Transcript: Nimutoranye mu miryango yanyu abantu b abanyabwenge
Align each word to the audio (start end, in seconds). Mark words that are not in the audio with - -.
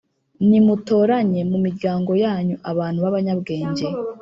Nimutoranye 0.47 1.41
mu 1.51 1.57
miryango 1.65 2.11
yanyu 2.23 2.55
abantu 2.71 2.97
b 3.03 3.05
abanyabwenge 3.11 3.85